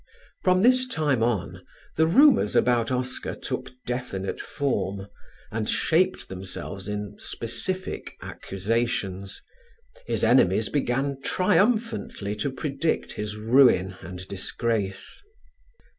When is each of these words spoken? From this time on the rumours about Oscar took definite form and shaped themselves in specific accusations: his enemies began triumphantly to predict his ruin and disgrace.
From 0.43 0.63
this 0.63 0.87
time 0.87 1.21
on 1.21 1.61
the 1.95 2.07
rumours 2.07 2.55
about 2.55 2.89
Oscar 2.89 3.35
took 3.35 3.69
definite 3.85 4.41
form 4.41 5.07
and 5.51 5.69
shaped 5.69 6.27
themselves 6.27 6.87
in 6.87 7.13
specific 7.19 8.15
accusations: 8.19 9.43
his 10.07 10.23
enemies 10.23 10.69
began 10.69 11.21
triumphantly 11.21 12.35
to 12.37 12.49
predict 12.51 13.11
his 13.11 13.35
ruin 13.37 13.95
and 14.01 14.27
disgrace. 14.27 15.21